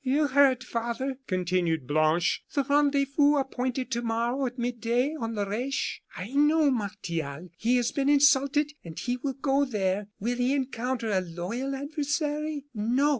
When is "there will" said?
9.63-10.37